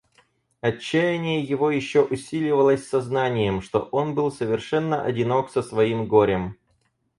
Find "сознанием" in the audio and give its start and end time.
2.87-3.61